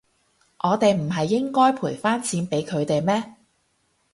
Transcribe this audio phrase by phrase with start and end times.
[0.63, 3.35] 我哋唔係應該賠返錢畀佢哋咩？